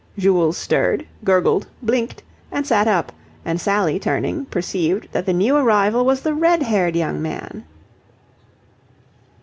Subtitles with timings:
[0.17, 3.11] Jules stirred, gurgled, blinked, and sat up,
[3.45, 7.65] and Sally, turning, perceived that the new arrival was the red haired young man.